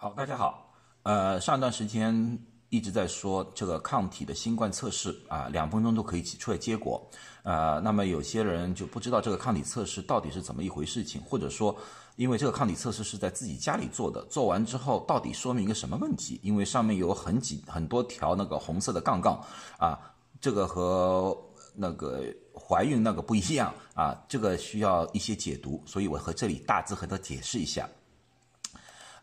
[0.00, 0.72] 好，大家好。
[1.02, 7.04] 呃，上一段时间一直在说这个抗体的新冠测试啊，两分钟都可以出来结果。
[7.42, 11.76] 呃，那么有些人就不知道这个抗体测试到底是怎么一回事情，或者说，
[12.14, 16.38] 因为这个抗体测试是在自己家里做的，做完之后到底说明一个什么问题？
[16.44, 19.44] 因为上面有很几很多条那个红色的杠杠
[19.80, 19.98] 啊，
[20.40, 21.36] 这个和
[21.74, 22.22] 那个
[22.54, 27.88] 怀孕那个不一样啊，这个需要一些解读，所以我和这里大致和他解释一下。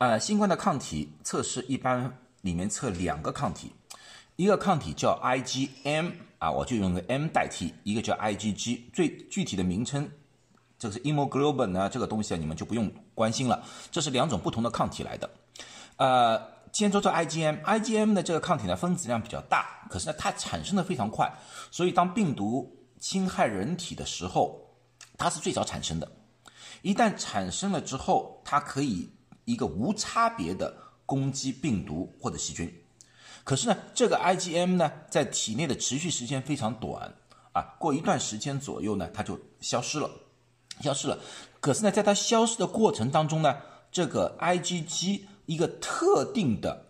[0.00, 3.70] 呃，新冠的抗体测试一般里面测两个抗体，
[4.36, 10.10] 一个抗体叫 IgM 啊，我就用个 M 代替；一个叫 IgG，最具体的名称，
[10.78, 13.62] 这个是 hemoglobin 呢，这个东西啊，你们就不用关心了。
[13.90, 15.28] 这是两种不同的抗体来的。
[15.96, 16.40] 呃，
[16.72, 21.30] 先说说 IgM，IgM 的这个抗体呢，分子量比较大，可是呢，它产生的非常快，
[21.70, 24.58] 所以当病毒侵害人体的时候，
[25.18, 26.10] 它是最早产生的。
[26.80, 29.10] 一旦产生了之后，它可以。
[29.50, 30.72] 一个无差别的
[31.04, 32.72] 攻击病毒或者细菌，
[33.42, 37.12] 可是呢，这个 IgM 呢，在体内的持续时间非常短
[37.52, 40.08] 啊，过一段时间左右呢，它就消失了，
[40.80, 41.18] 消失了。
[41.58, 43.56] 可是呢，在它消失的过程当中呢，
[43.90, 46.86] 这个 IgG 一个特定的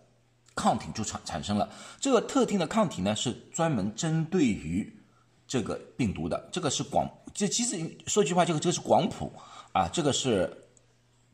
[0.53, 1.67] 抗体就产产生了。
[1.99, 5.01] 这个特定的抗体呢，是专门针对于
[5.47, 6.47] 这个病毒的。
[6.51, 9.33] 这个是广，这其实说句话，这个这个是广谱
[9.73, 10.67] 啊，这个是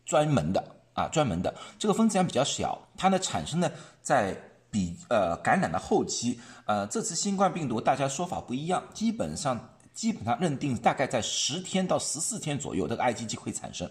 [0.06, 0.77] 专门的。
[0.98, 1.54] 啊，专门的。
[1.78, 4.36] 这个分子量比较小，它呢产生呢在
[4.72, 13.88] 比呃感染的后期，呃这次新冠病毒大家说法不一样，基本上基本上认定大概在十天到十四天左右，这个 IgG 会产生，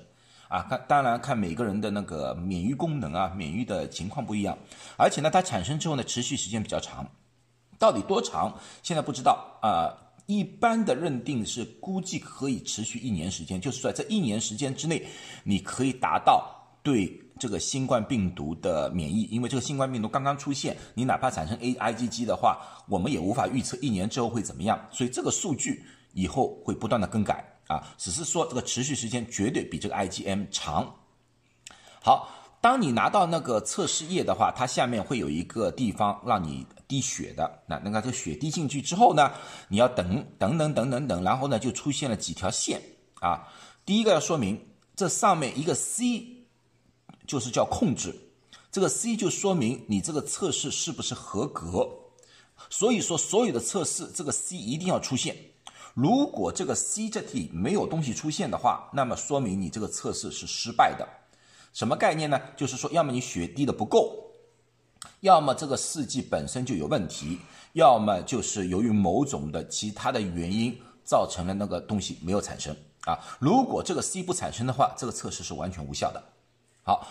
[0.49, 4.59] 啊，看当然看每个人的那个免疫功能啊，免疫的情况不一样，
[4.99, 7.09] 而且呢它产生之后呢持续时间比较长，
[7.79, 9.57] 到底多长现在不知道。
[9.63, 9.95] 啊，
[10.27, 15.07] 一般的认定是估计可以持续一年时间，就是在这一年时间之内，
[15.45, 16.53] 你可以达到。
[16.87, 30.95] 对这个新冠病毒的免疫，因为这个新冠病毒刚刚出现，你哪怕产生 A I G G 的话，我们也无法预测一年之后会怎么样，所以这个数据以后会不断的更改啊，只是说这个持续时间绝对比这个 I G M 长。
[32.01, 32.31] 好，
[32.61, 39.33] 当你拿到那个测试液的话，它下面会有一个地方让你滴血的，那那个这血滴进去之后呢，
[39.67, 42.81] 你要等等等等等等，然后呢就出现了几条线
[43.21, 43.49] 啊，
[43.85, 44.59] 第一个要说明
[44.95, 46.36] 这上面一个 C。
[47.27, 48.15] 就是叫控制，
[48.71, 51.89] 这个 C 就说明你这个测试是不是合格。
[52.71, 55.37] 所以说，所有的测试这个 C 一定要出现。
[55.93, 61.07] 如果这个 C 这题没有东西出现的话，那么说明你这个测试是失败的。
[61.73, 62.41] 什么概念呢？
[62.57, 64.31] 就是说，要么你血滴的不够，
[65.21, 67.39] 要么这个试剂本身就有问题，
[67.75, 73.19] 要么就是由于某种的其他的原因造成了那个东西没有产生啊。
[73.39, 76.23] 如果这个 C 不产生的话，这个测试是完全无效的。
[76.87, 77.09] 好，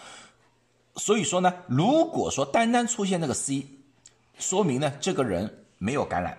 [0.96, 3.68] 所以说呢，如果说单单出现那个 C，
[4.40, 6.38] 说明呢这个人没有感染，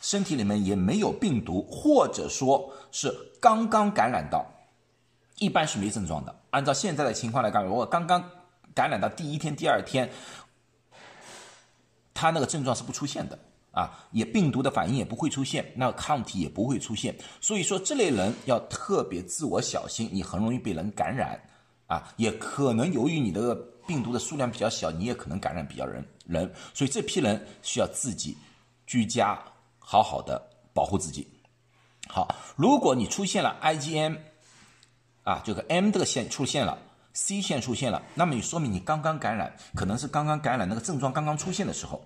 [0.00, 4.44] 身体里面也没有病毒，或者说是刚刚感染到，
[5.36, 6.34] 一般是没症状的。
[6.50, 8.28] 按照现在的情况来看，如果刚刚
[8.74, 10.10] 感染到第一天、第二天，
[12.12, 13.38] 他那个症状是不出现的
[13.70, 17.16] 啊，也病毒的反应也不会出现，那抗体也不会出现。
[17.40, 21.40] 所以说这类人要特别自我小心，你很容易被人感染。
[21.90, 23.52] 啊，也可能由于你的
[23.84, 28.38] 病毒的数量比较小，你也可能感染比较人人，所以这批人需要自己
[28.86, 29.36] 居家
[29.80, 30.40] 好好的
[30.72, 31.26] 保护自己。
[32.06, 34.16] 好，如果你出现了 IgM，
[35.24, 36.78] 啊，这个 M 这个线出现了
[37.12, 42.00] ，C 线出现了，那么你说明你刚刚感染，可能是刚刚感染那个症状刚刚出现的时候，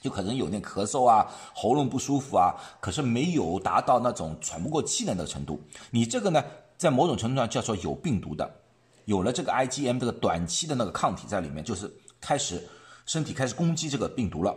[0.00, 5.62] 就可能有点咳嗽啊，喉咙不舒服啊，可是没有达到那种喘不过气的那个程度。
[5.92, 6.42] 你这个呢，
[6.76, 8.58] 在某种程度上叫做有病毒的。
[9.04, 12.68] 有了这个 IgM 这个短期的那个抗体在里面，就是开始
[13.06, 14.54] 身体开始攻击这个病毒了。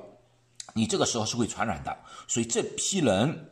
[0.73, 1.97] 你这个时候是会传染的，
[2.27, 3.49] 所以这批人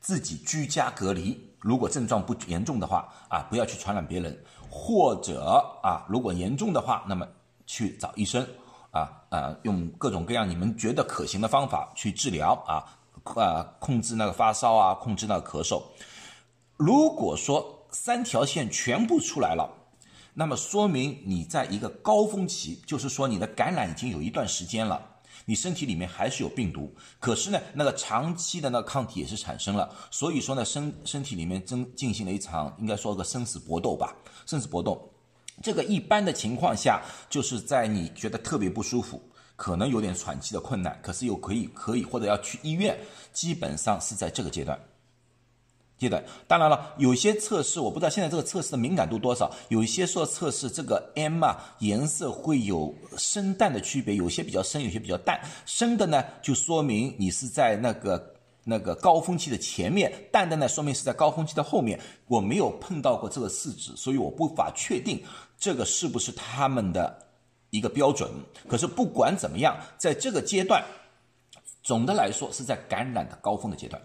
[0.00, 1.48] 自己居家隔离。
[1.58, 4.36] 如果症状不严重的话啊，不要去传染别人，
[4.68, 7.26] 或者啊，如果严重的话，那么
[7.66, 8.44] 去找医生
[8.90, 12.84] 啊啊，用各种各样你们觉得可行的方法去治疗啊
[13.40, 15.82] 啊，控制那个发烧啊，控制那个咳嗽。
[16.76, 19.70] 如果说，三条线全部出来了，
[20.34, 25.00] 那么说明你在一个高峰期，就是说你的感染已经有一段时间了，
[25.44, 34.16] 你身体里面还是有病毒，可是呢，那个长期的那个抗体也是产生了，所以说呢，身身体里面真进行了一场应该说个生死搏斗吧，
[34.46, 35.10] 生死搏斗。
[35.62, 39.20] 这个一般的情况下，就是在你觉得特别不舒服，
[39.54, 42.98] 可能有点喘气的困难，可是又可以可以或者要去医院，
[43.34, 44.80] 基本上是在这个阶段。
[46.02, 46.22] 阶段。
[46.46, 55.40] 当然了，有些测试我不知道现在这个测试的敏感度多少，有一些说测试这个 M 啊颜色会有深淡的区别，有些比较深，有些比较淡。
[55.64, 58.34] 深的呢就说明你是在那个
[58.64, 61.98] 那个高峰期的前面，淡的呢说明是在高峰期的后面。
[62.26, 65.22] 我没有碰到过这个试纸，所以我无法确定
[65.58, 67.26] 这个是不是他们的
[67.70, 68.30] 一个标准。
[68.68, 70.84] 可是不管怎么样，在这个阶段，
[71.82, 74.00] 总的来说是在感染的高峰的阶段。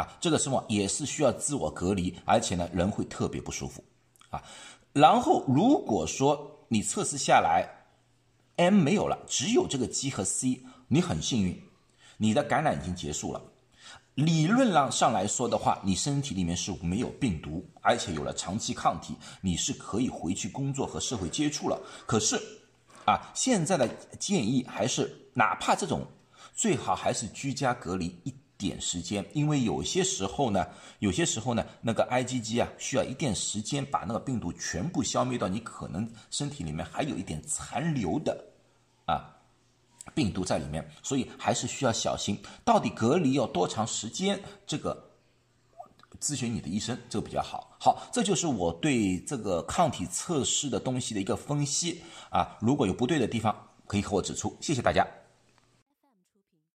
[0.00, 3.84] 啊，这个时候也是需要自我隔离，而且呢，人会特别不舒服，
[4.30, 4.42] 啊，
[4.94, 7.68] 然后如果说你测试下来
[8.56, 11.62] ，M 没有了，只有这个 G 和 C，你很幸运，
[12.16, 13.42] 你的感染已经结束了。
[14.14, 21.78] 理论上上来说的话，你身体里面是没有病毒，而且有了长期抗体，你是可以回去工作和社会接触了。
[22.06, 22.40] 可是，
[23.04, 23.86] 啊，现在的
[24.18, 26.06] 建议还是，哪怕这种，
[26.54, 28.34] 最好还是居家隔离一。
[28.68, 30.66] 点时间，因为有些时候呢，
[30.98, 38.44] 有些时候呢，那个 IgG 啊，需要一点时间把那个病毒全部消灭掉，你可能身体里面还有一点残留的
[39.06, 39.34] 啊
[40.14, 42.38] 病毒在里面，所以还是需要小心。
[42.64, 44.40] 到底隔离要多长时间？
[44.66, 45.10] 这个
[46.20, 47.76] 咨询你的医生，这个比较好。
[47.80, 52.58] 好，这就是我对这个抗体测试的东西的一个分析啊。
[52.60, 54.54] 如果有不对的地方，可以和我指出。
[54.60, 55.06] 谢谢大家。